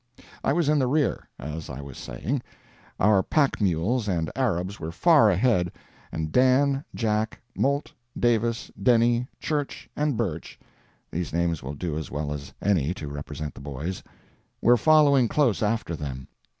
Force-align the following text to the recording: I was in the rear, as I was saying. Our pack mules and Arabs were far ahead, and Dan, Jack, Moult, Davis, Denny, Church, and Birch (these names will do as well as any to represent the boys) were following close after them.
I 0.43 0.51
was 0.51 0.67
in 0.67 0.79
the 0.79 0.87
rear, 0.87 1.29
as 1.37 1.69
I 1.69 1.79
was 1.79 1.95
saying. 1.95 2.41
Our 2.99 3.21
pack 3.21 3.61
mules 3.61 4.07
and 4.07 4.31
Arabs 4.35 4.79
were 4.79 4.91
far 4.91 5.29
ahead, 5.29 5.71
and 6.11 6.31
Dan, 6.31 6.83
Jack, 6.95 7.39
Moult, 7.55 7.93
Davis, 8.17 8.71
Denny, 8.81 9.27
Church, 9.39 9.91
and 9.95 10.17
Birch 10.17 10.59
(these 11.11 11.31
names 11.33 11.61
will 11.61 11.75
do 11.75 11.99
as 11.99 12.09
well 12.09 12.33
as 12.33 12.51
any 12.63 12.95
to 12.95 13.07
represent 13.07 13.53
the 13.53 13.61
boys) 13.61 14.01
were 14.59 14.75
following 14.75 15.27
close 15.27 15.61
after 15.61 15.95
them. 15.95 16.27